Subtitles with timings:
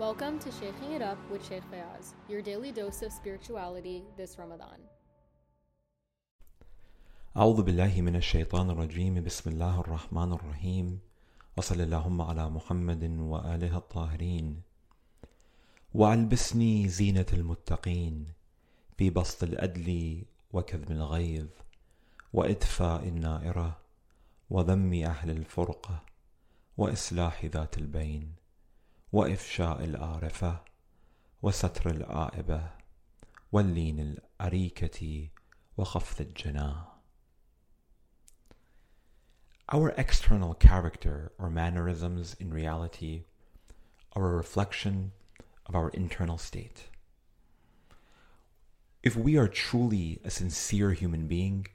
[0.00, 4.80] Welcome to Shaking It Up with Sheikh Fayaz, your daily dose of spirituality this Ramadan.
[7.36, 9.24] أعوذ بالله من الشيطان الرجيم.
[9.24, 11.00] بسم الله الرحمن الرحيم.
[11.56, 14.62] وصلى اللهم على محمد وآله الطاهرين.
[15.94, 18.26] وألبسني زينة المتقين
[18.96, 21.48] في بسط الأدل وكذب الغيظ
[22.32, 23.78] وإدفاء النائرة
[24.50, 26.02] وذم أهل الفرقة
[26.76, 28.39] وإصلاح ذات البين.
[29.11, 30.61] وإفشاء الآرفة
[31.41, 32.71] وستر الآئبة
[33.51, 35.29] واللين الأريكة
[35.77, 36.95] وخفض الجناح
[39.71, 43.23] Our external character or mannerisms in reality
[44.13, 45.11] are a reflection
[45.65, 46.89] of our internal state.
[49.01, 51.67] If we are truly a sincere human being,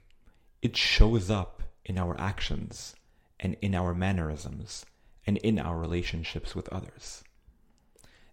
[0.61, 2.95] it shows up in our actions
[3.39, 4.85] and in our mannerisms
[5.25, 7.23] and in our relationships with others.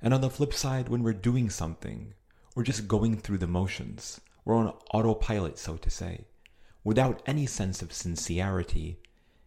[0.04, 2.14] And on the flip side, when we're doing something,
[2.56, 6.26] we're just going through the motions, we're on autopilot, so to say,
[6.84, 9.00] without any sense of sincerity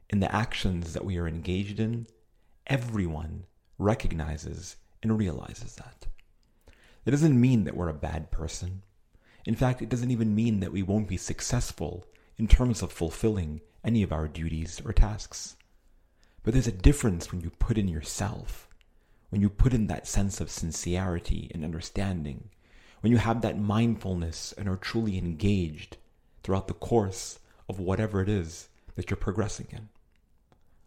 [0.09, 2.07] in the actions that we are engaged in,
[2.67, 3.45] everyone
[3.79, 6.07] recognizes and realizes that.
[7.05, 8.83] It doesn't mean that we're a bad person.
[9.45, 12.07] In fact, it doesn't even mean that we won't be successful
[12.39, 15.57] in terms of fulfilling any of our duties or tasks.
[16.43, 18.66] But there's a difference when you put in yourself,
[19.29, 22.51] when you put in that sense of sincerity and understanding,
[23.01, 25.97] when you have that mindfulness and are truly engaged
[26.43, 27.39] throughout the course
[27.69, 29.89] of whatever it is that you're progressing in.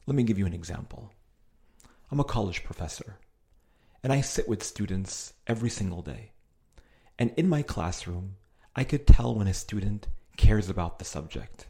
[0.05, 1.11] Let me give you an example.
[2.11, 3.19] I'm a college professor,
[4.03, 6.31] and I sit with students every single day.
[7.19, 8.37] And in my classroom,
[8.75, 11.67] I could tell when a student cares about the subject.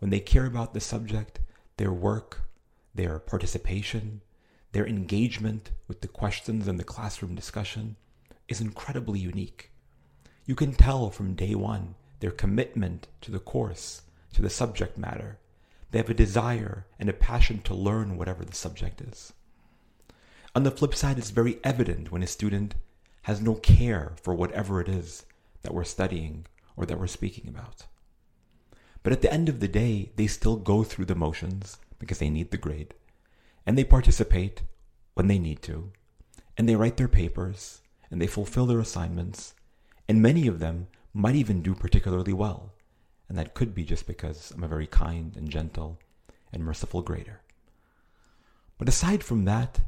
[0.00, 1.40] When they care about the subject,
[1.76, 2.48] their work,
[2.94, 4.22] their participation,
[4.72, 7.96] their engagement with the questions and the classroom discussion
[8.48, 9.70] is incredibly unique.
[10.44, 14.02] You can tell from day one their commitment to the course,
[14.34, 15.38] to the subject matter,
[15.90, 19.32] they have a desire and a passion to learn whatever the subject is.
[20.54, 22.74] On the flip side, it's very evident when a student
[23.22, 25.26] has no care for whatever it is
[25.62, 26.46] that we're studying
[26.76, 27.86] or that we're speaking about.
[29.02, 32.30] But at the end of the day, they still go through the motions because they
[32.30, 32.94] need the grade,
[33.66, 34.62] and they participate
[35.14, 35.92] when they need to,
[36.56, 39.54] and they write their papers, and they fulfill their assignments,
[40.08, 42.72] and many of them might even do particularly well.
[43.28, 45.98] And that could be just because I'm a very kind and gentle
[46.52, 47.40] and merciful grader.
[48.78, 49.80] But aside from that,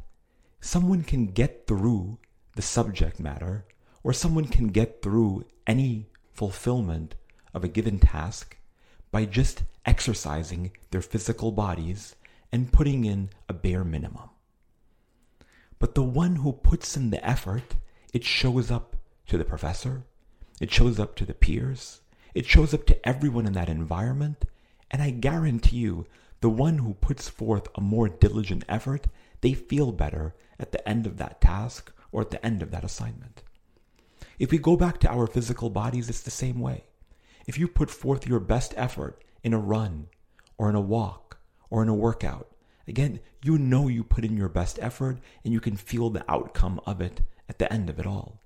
[0.60, 2.19] someone can get through
[2.56, 3.65] the subject matter,
[4.03, 7.15] or someone can get through any fulfillment
[7.55, 8.56] of a given task
[9.12, 12.16] by just exercising their physical bodies
[12.53, 14.31] and putting in a bare minimum.
[15.78, 17.76] But the one who puts in the effort,
[18.12, 18.97] it shows up
[19.28, 20.04] to the professor,
[20.60, 22.00] it shows up to the peers,
[22.34, 24.44] it shows up to everyone in that environment,
[24.91, 26.06] and I guarantee you,
[26.41, 29.06] the one who puts forth a more diligent effort,
[29.41, 32.84] they feel better at the end of that task or at the end of that
[32.84, 33.42] assignment.
[34.38, 36.84] If we go back to our physical bodies, it's the same way.
[37.47, 40.09] If you put forth your best effort in a run
[40.56, 41.28] or in a walk
[41.70, 42.48] or in a workout,
[42.86, 46.80] again, you know you put in your best effort and you can feel the outcome
[46.86, 48.40] of it at the end of it all.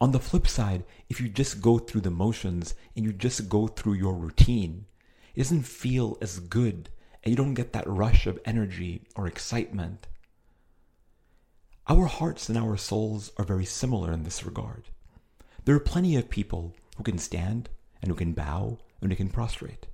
[0.00, 3.68] On the flip side, if you just go through the motions and you just go
[3.68, 4.86] through your routine,
[5.34, 6.90] it doesn't feel as good
[7.22, 10.06] and you don't get that rush of energy or excitement.
[11.88, 14.84] Our hearts and our souls are very similar in this regard.
[15.64, 17.70] There are plenty of people who can stand
[18.02, 19.86] and who can bow and who can prostrate.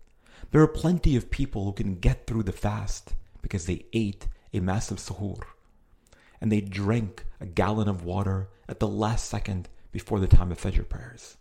[0.50, 4.60] There are plenty of people who can get through the fast because they ate a
[4.60, 5.42] massive suhoor
[6.40, 10.60] and they drank a gallon of water at the last second before the time of
[10.60, 11.36] Fajr prayers.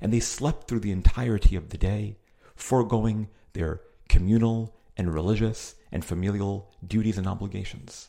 [0.00, 2.18] And they slept through the entirety of the day,
[2.54, 8.08] foregoing their communal and religious and familial duties and obligations.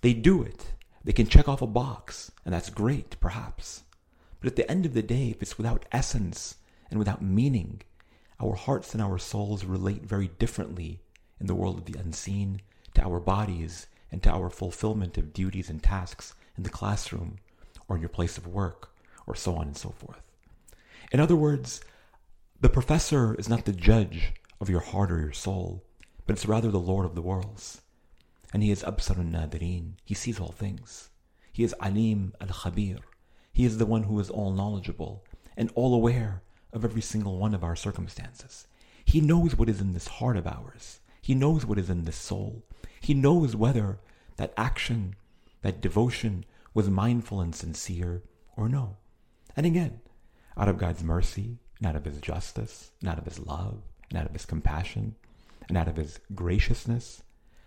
[0.00, 0.72] They do it.
[1.04, 3.84] They can check off a box, and that's great, perhaps.
[4.40, 6.56] But at the end of the day, if it's without essence
[6.90, 7.82] and without meaning,
[8.42, 11.00] our hearts and our souls relate very differently
[11.40, 12.60] in the world of the unseen
[12.94, 17.36] to our bodies and to our fulfillment of duties and tasks in the classroom
[17.88, 18.90] or in your place of work,
[19.26, 20.22] or so on and so forth.
[21.12, 21.80] In other words,
[22.60, 25.84] the professor is not the judge of your heart or your soul,
[26.26, 27.82] but it's rather the Lord of the worlds.
[28.52, 29.94] And he is Absarun Nadirin.
[30.04, 31.10] He sees all things.
[31.52, 32.98] He is Alim al Khabir.
[33.52, 35.24] He is the one who is all knowledgeable
[35.56, 36.42] and all aware
[36.72, 38.66] of every single one of our circumstances.
[39.04, 41.00] He knows what is in this heart of ours.
[41.20, 42.62] He knows what is in this soul.
[43.00, 43.98] He knows whether
[44.36, 45.16] that action
[45.62, 48.22] that devotion was mindful and sincere
[48.56, 48.96] or no.
[49.56, 50.00] And again,
[50.56, 54.18] out of God's mercy, and out of His justice, and out of His love, and
[54.18, 55.14] out of His compassion,
[55.68, 57.22] and out of His graciousness,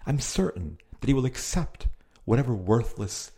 [0.05, 1.87] I'm certain that He will accept
[2.25, 3.31] whatever worthless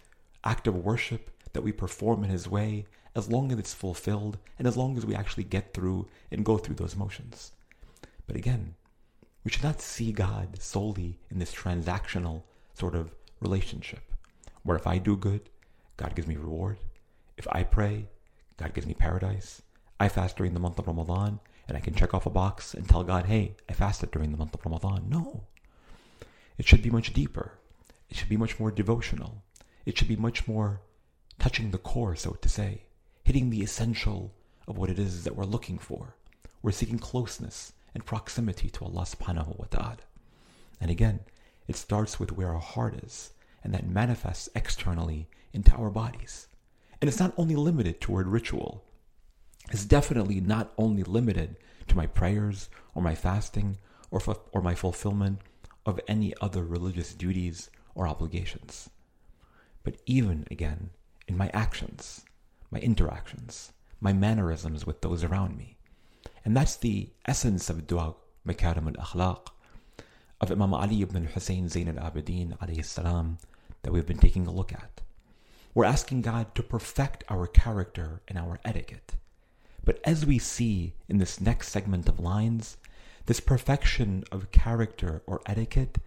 [0.44, 2.86] act of worship that we perform in His way
[3.18, 6.56] as long as it's fulfilled and as long as we actually get through and go
[6.58, 7.52] through those motions.
[8.28, 8.76] But again,
[9.44, 12.44] we should not see God solely in this transactional
[12.76, 13.10] sort of
[13.40, 14.04] relationship
[14.62, 15.50] where if I do good,
[15.98, 16.78] God gives me reward.
[17.38, 18.08] If I pray,
[18.58, 19.64] God gives me paradise.
[20.00, 22.88] I fast during the month of Ramadan and I can check off a box and
[22.88, 25.06] tell God, hey, I fasted during the month of Ramadan.
[25.10, 25.48] No.
[26.60, 27.54] It should be much deeper.
[28.10, 29.44] It should be much more devotional.
[29.88, 30.82] It should be much more
[31.40, 32.84] touching the core, so to say
[33.28, 34.32] hitting the essential
[34.70, 36.16] of what it is that we're looking for.
[36.62, 39.98] We're seeking closeness and proximity to Allah subhanahu wa ta'ala.
[40.80, 41.20] And again,
[41.68, 43.34] it starts with where our heart is,
[43.66, 46.48] and that manifests externally into our bodies.
[47.02, 48.86] And it's not only limited toward ritual.
[49.72, 51.58] It's definitely not only limited
[51.90, 53.76] to my prayers or my fasting
[54.10, 54.22] or,
[54.54, 55.40] or my fulfillment
[55.86, 58.90] of any other religious duties or obligations.
[59.84, 60.92] But even, again,
[61.28, 62.24] in my actions,
[62.72, 65.78] my interactions, my mannerisms with those around me.
[66.44, 68.16] And that's the essence of dua
[68.48, 69.48] makarim al-akhlaq
[70.40, 73.38] of Imam Ali ibn Hussein Zain al-Abidin alayhi salam
[73.84, 75.02] that we've been taking a look at.
[75.74, 79.14] We're asking God to perfect our character and our etiquette.
[79.84, 82.78] But as we see in this next segment of lines,
[83.26, 85.98] this perfection of character or etiquette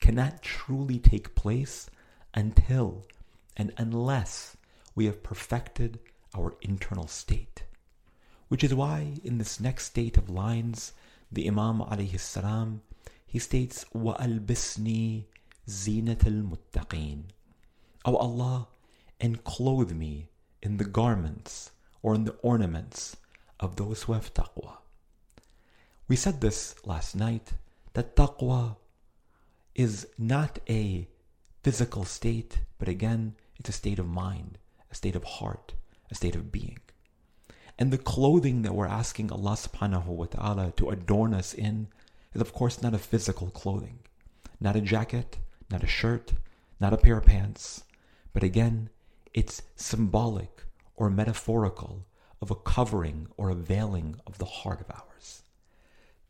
[0.00, 1.88] cannot truly take place
[2.34, 3.06] until
[3.56, 4.56] and unless
[4.94, 5.98] we have perfected
[6.37, 7.63] our internal state.
[8.47, 10.93] Which is why in this next state of lines,
[11.31, 12.81] the Imam alayhi salam,
[13.25, 15.23] he states, وَأَلْبِسْنِي
[15.67, 17.23] زِينَةَ الْمُتَّقِينَ
[18.05, 18.67] O Allah,
[19.19, 20.29] and clothe me
[20.61, 21.71] in the garments
[22.01, 23.17] or in the ornaments
[23.59, 24.77] of those who have taqwa.
[26.07, 27.53] We said this last night,
[27.93, 28.77] that taqwa
[29.73, 31.07] is not a
[31.63, 34.59] physical state, but again, it's a state of mind,
[34.91, 35.73] a state of heart,
[36.10, 36.78] a state of being.
[37.78, 41.88] And the clothing that we're asking Allah subhanahu wa ta'ala to adorn us in
[42.34, 44.00] is, of course, not a physical clothing,
[44.60, 45.38] not a jacket,
[45.70, 46.32] not a shirt,
[46.78, 47.84] not a pair of pants,
[48.32, 48.90] but again,
[49.32, 50.64] it's symbolic
[50.96, 52.04] or metaphorical
[52.42, 55.42] of a covering or a veiling of the heart of ours.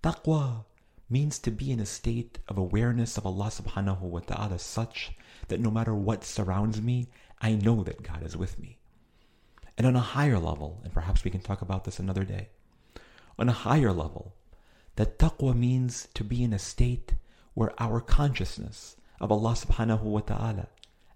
[0.03, 0.65] Taqwa
[1.09, 5.12] means to be in a state of awareness of Allah subhanahu wa ta'ala such
[5.49, 7.09] that no matter what surrounds me,
[7.41, 8.79] I know that God is with me.
[9.76, 12.49] And on a higher level, and perhaps we can talk about this another day,
[13.38, 14.34] on a higher level,
[14.96, 17.14] that taqwa means to be in a state
[17.55, 20.69] where our consciousness of Allah subhanahu wa ta'ala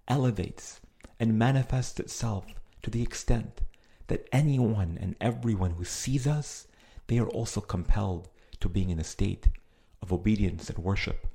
[0.09, 0.81] elevates
[1.21, 2.47] and manifests itself
[2.83, 3.61] to the extent
[4.07, 6.67] that anyone and everyone who sees us,
[7.07, 8.29] they are also compelled
[8.61, 9.49] to being in a state
[10.03, 11.27] of obedience and worship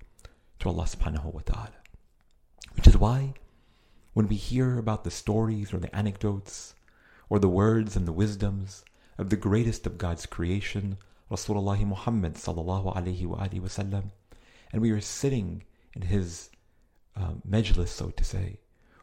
[0.59, 1.73] to Allah subhanahu wa ta'ala.
[2.75, 3.33] Which is why
[4.13, 6.75] when we hear about the stories or the anecdotes
[7.29, 8.83] or the words and the wisdoms
[9.17, 10.97] of the greatest of God's creation,
[11.29, 14.11] Rasulullah Muhammad sallallahu alaihi wasallam,
[14.71, 16.49] and we are sitting in his
[17.15, 18.59] uh, majlis, so to say.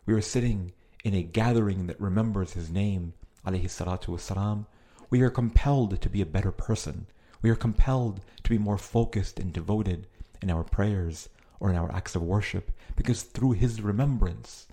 [0.07, 0.73] We are sitting
[1.05, 3.15] in a gathering that remembers his name,
[3.47, 4.67] alayhi salatu wasalam.
[5.11, 7.07] We are compelled to be a better person.
[7.43, 10.09] We are compelled to be more focused and devoted
[10.43, 11.29] in our prayers
[11.61, 14.67] or in our acts of worship because through his remembrance,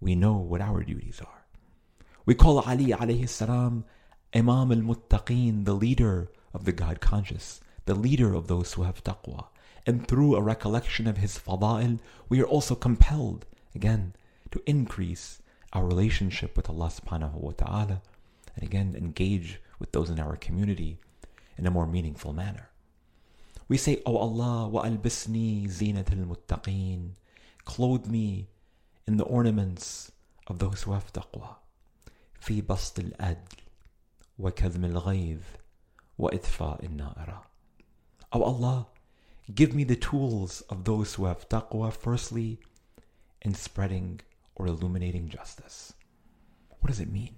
[0.00, 1.45] we know what our duties are.
[2.26, 3.84] We call Ali alayhi salam
[4.34, 9.46] Imam al-Muttaqeen, the leader of the God conscious, the leader of those who have taqwa.
[9.86, 14.14] And through a recollection of his fada'il, we are also compelled, again,
[14.50, 15.40] to increase
[15.72, 18.02] our relationship with Allah subhanahu wa ta'ala,
[18.56, 20.98] and again, engage with those in our community
[21.56, 22.70] in a more meaningful manner.
[23.68, 27.10] We say, O oh Allah, wa albisni zinat al-muttaqeen,
[27.64, 28.48] clothe me
[29.06, 30.10] in the ornaments
[30.48, 31.56] of those who have taqwa.
[32.39, 33.61] في بسط الأدل
[34.39, 35.41] وكظم الغيظ
[36.17, 37.43] وإطفاء النائرة.
[38.33, 38.87] O Allah,
[39.53, 42.59] give me the tools of those who have taqwa firstly
[43.41, 44.21] in spreading
[44.55, 45.93] or illuminating justice.
[46.79, 47.35] What does it mean?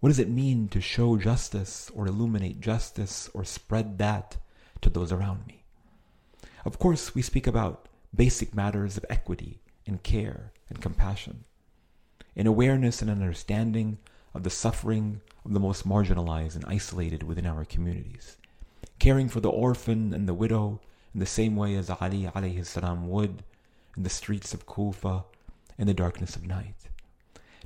[0.00, 4.36] What does it mean to show justice or illuminate justice or spread that
[4.82, 5.64] to those around me?
[6.64, 11.44] Of course, we speak about basic matters of equity and care and compassion
[12.35, 13.97] an awareness and understanding
[14.33, 18.37] of the suffering of the most marginalized and isolated within our communities,
[18.99, 20.79] caring for the orphan and the widow
[21.13, 23.43] in the same way as Ali alayhi salam would
[23.95, 25.25] in the streets of Kufa
[25.77, 26.75] in the darkness of night,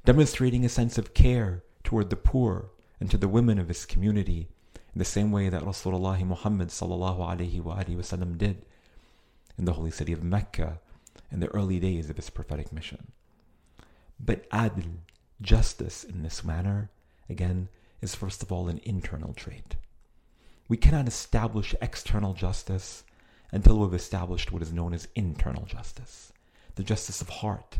[0.03, 2.69] demonstrating a sense of care toward the poor
[2.99, 4.49] and to the women of his community
[4.93, 8.65] in the same way that Rasulullah Muhammad sallallahu alaihi wasallam did
[9.57, 10.79] in the holy city of Mecca
[11.31, 13.11] in the early days of his prophetic mission.
[14.19, 14.97] But adl,
[15.41, 16.89] justice in this manner,
[17.29, 17.69] again,
[18.01, 19.75] is first of all an internal trait.
[20.67, 23.03] We cannot establish external justice
[23.51, 26.33] until we've established what is known as internal justice,
[26.75, 27.79] the justice of heart,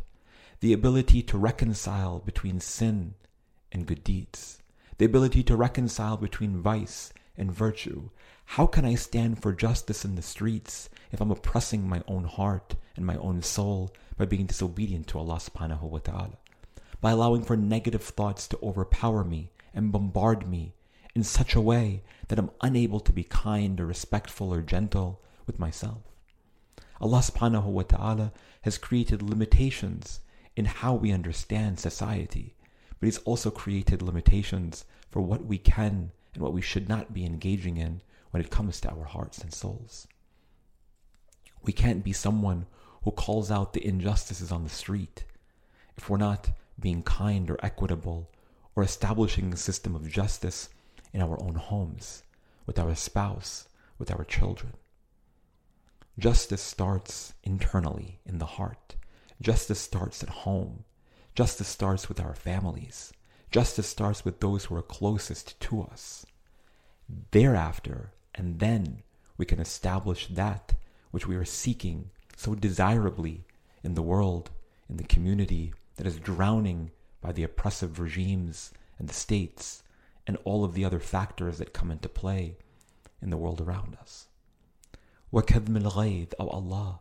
[0.62, 3.16] the ability to reconcile between sin
[3.72, 4.60] and good deeds,
[4.98, 8.10] the ability to reconcile between vice and virtue.
[8.46, 12.76] How can I stand for justice in the streets if I'm oppressing my own heart
[12.96, 16.38] and my own soul by being disobedient to Allah subhanahu wa ta'ala?
[17.00, 20.74] By allowing for negative thoughts to overpower me and bombard me
[21.14, 25.60] in such a way that I'm unable to be kind or respectful or gentle with
[25.60, 26.02] myself.
[27.00, 30.22] Allah subhanahu wa ta'ala has created limitations
[30.56, 32.56] in how we understand society,
[33.00, 37.26] but He's also created limitations for what we can and what we should not be
[37.26, 38.02] engaging in
[38.32, 40.08] when it comes to our hearts and souls.
[41.64, 42.66] We can't be someone
[43.04, 45.24] who calls out the injustices on the street
[45.96, 46.50] if we're not
[46.80, 48.30] being kind or equitable
[48.76, 50.70] or establishing a system of justice
[51.14, 52.24] in our own homes,
[52.66, 54.74] with our spouse, with our children.
[56.20, 58.96] Justice starts internally in the heart.
[59.42, 60.84] Justice starts at home.
[61.37, 63.13] Justice starts with our families.
[63.51, 66.25] Justice starts with those who are closest to us.
[67.31, 69.03] Thereafter, and then,
[69.37, 70.75] we can establish that
[71.11, 73.45] which we are seeking so desirably
[73.83, 74.51] in the world,
[74.89, 79.83] in the community that is drowning by the oppressive regimes and the states
[80.27, 82.57] and all of the other factors that come into play
[83.21, 84.27] in the world around us.
[85.33, 87.01] وَكَذْمِ الْغَيْظِ O Allah,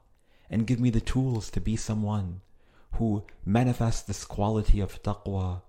[0.49, 2.41] and give me the tools to be someone
[2.98, 5.62] who manifests this quality of taqwa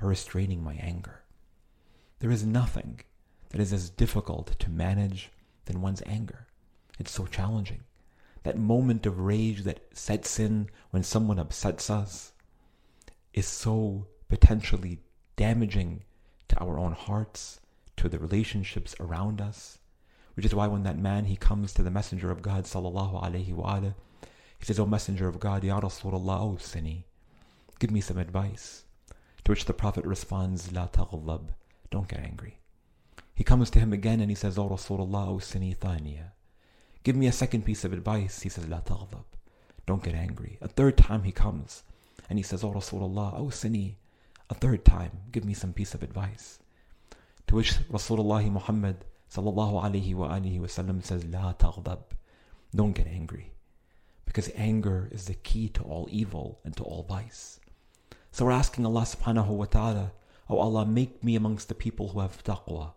[0.00, 1.22] by restraining my anger.
[2.20, 3.00] There is nothing
[3.50, 5.30] that is as difficult to manage
[5.66, 6.46] than one's anger.
[6.98, 7.80] It's so challenging.
[8.44, 12.32] That moment of rage that sets in when someone upsets us
[13.34, 15.00] is so potentially
[15.36, 16.04] damaging
[16.48, 17.60] to our own hearts,
[17.96, 19.78] to the relationships around us.
[20.34, 23.54] Which is why when that man he comes to the Messenger of God sallallahu alaihi
[23.54, 23.94] wasallam,
[24.62, 27.02] he says, "O Messenger of God, Ya Rasulullah, O Sini,
[27.80, 28.84] give me some advice."
[29.42, 31.48] To which the Prophet responds, "La taghdab,
[31.90, 32.60] don't get angry."
[33.34, 36.30] He comes to him again and he says, "O Rasulullah, O Sini thaniya,
[37.02, 39.24] give me a second piece of advice." He says, "La taghdab,
[39.84, 41.82] don't get angry." A third time he comes
[42.30, 43.96] and he says, "O Rasulullah, O Sini,
[44.48, 46.60] a third time, give me some piece of advice."
[47.48, 52.04] To which Rasulullah Muhammad sallallahu alaihi wa alihi wasallam says, La taghdab.
[52.72, 53.52] Don't get angry
[54.31, 57.59] Because anger is the key to all evil and to all vice.
[58.31, 60.11] So we're asking Allah subhanahu wa ta'ala,
[60.49, 62.93] Oh Allah, make me amongst the people who have taqwa.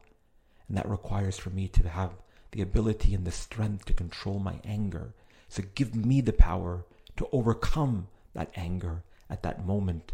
[0.68, 2.12] And that requires for me to have
[2.52, 5.14] the ability and the strength to control my anger.
[5.48, 6.84] So give me the power
[7.16, 10.12] to overcome that anger at that moment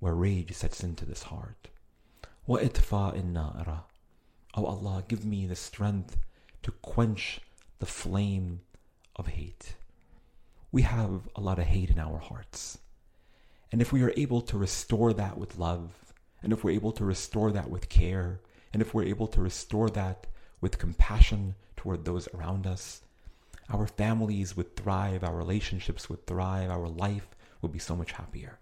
[0.00, 1.68] where rage sets into this heart.
[2.48, 3.82] وَإِطْفَاءِ النَّارَ
[4.54, 6.16] Oh Allah, give me the strength
[6.62, 7.40] to quench
[7.78, 8.60] the flame
[9.16, 9.76] of hate.
[10.75, 12.79] We have a lot of hate in our hearts.
[13.71, 16.13] And if we are able to restore that with love,
[16.43, 18.41] and if we're able to restore that with care,
[18.73, 20.27] and if we're able to restore that
[20.59, 23.03] with compassion toward those around us,
[23.69, 27.29] our families would thrive, our relationships would thrive, our life
[27.61, 28.59] would be so much happier.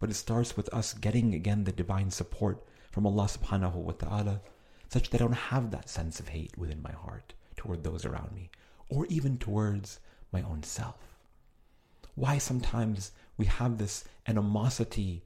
[0.00, 4.40] But it starts with us getting again the divine support from Allah subhanahu wa ta'ala
[4.88, 8.32] such that I don't have that sense of hate within my heart toward those around
[8.32, 8.48] me,
[8.88, 10.00] or even towards
[10.32, 11.15] my own self.
[12.16, 15.22] Why sometimes we have this animosity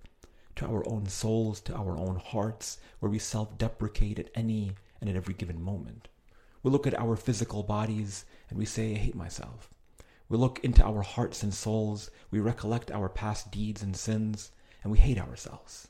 [0.57, 5.09] to our own souls, to our own hearts, where we self deprecate at any and
[5.09, 6.09] at every given moment.
[6.63, 9.71] We look at our physical bodies and we say, I hate myself.
[10.29, 14.51] We look into our hearts and souls, we recollect our past deeds and sins,
[14.83, 15.89] and we hate ourselves.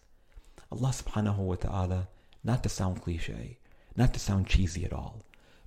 [0.71, 2.09] Allah subhanahu wa ta'ala,
[2.45, 3.59] not to sound cliche,
[3.97, 5.23] not to sound cheesy at all,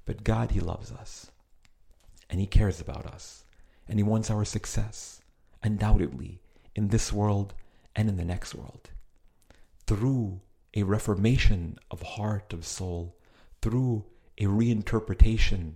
[0.06, 1.32] but God, He loves us.
[2.30, 3.46] And He cares about us.
[3.90, 5.22] And He wants our success,
[5.64, 6.42] undoubtedly,
[6.76, 7.54] in this world
[7.96, 8.90] and in the next world.
[9.88, 10.42] Through
[10.74, 13.16] a reformation of heart, of soul,
[13.62, 14.06] through
[14.38, 15.74] a reinterpretation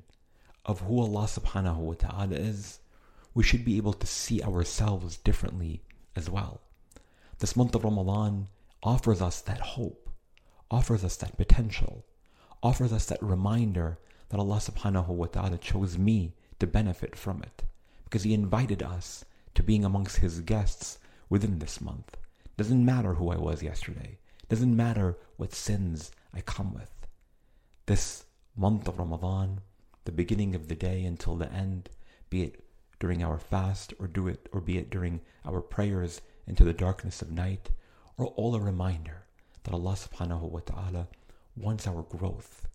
[0.66, 2.80] of who Allah subhanahu wa ta'ala is,
[3.34, 5.84] we should be able to see ourselves differently
[6.16, 6.62] as well.
[7.40, 8.48] This month of Ramadan
[8.82, 10.10] offers us that hope,
[10.72, 12.06] offers us that potential,
[12.64, 17.64] offers us that reminder that Allah subhanahu wa ta'ala chose me to benefit from it.
[18.04, 19.24] Because He invited us
[19.58, 21.00] to being amongst His guests
[21.30, 22.16] within this month.
[22.58, 24.20] Doesn't matter who I was yesterday.
[24.50, 26.92] Doesn't matter what sins I come with.
[27.88, 29.62] This month of Ramadan,
[30.06, 31.90] the beginning of the day until the end,
[32.30, 32.64] be it
[33.00, 37.24] during our fast or do it or be it during our prayers into the darkness
[37.24, 37.72] of night,
[38.20, 39.24] are all a reminder
[39.64, 41.08] that Allah subhanahu wa ta'ala
[41.56, 42.68] wants our growth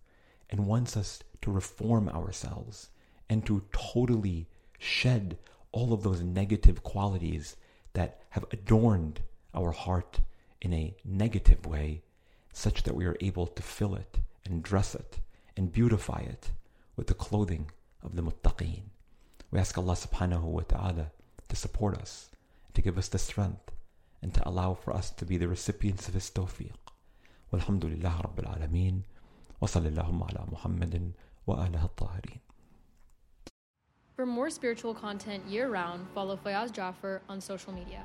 [0.51, 2.89] and wants us to reform ourselves
[3.31, 4.49] and to totally
[4.81, 5.39] shed
[5.72, 7.56] all of those negative qualities
[7.94, 9.22] that have adorned
[9.53, 10.20] our heart
[10.62, 12.03] in a negative way,
[12.53, 15.20] such that we are able to fill it and dress it
[15.56, 16.51] and beautify it
[16.96, 17.70] with the clothing
[18.03, 18.84] of the muttaqeen.
[19.51, 21.12] We ask Allah subhanahu wa ta'ala
[21.48, 22.29] to support us,
[22.74, 23.72] to give us the strength,
[24.22, 26.74] and to allow for us to be the recipients of His tawfiq.
[27.51, 29.01] والحمد لله رب العالمين
[29.62, 31.12] وصلى اللهم على محمد
[31.48, 32.39] وآله الطاهرين
[34.23, 38.05] for more spiritual content year round, follow Fayaz Jaffer on social media.